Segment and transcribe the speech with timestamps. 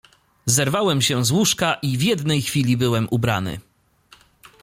[0.45, 3.59] "Zerwałem się z łóżka i w jednej chwili byłem ubrany."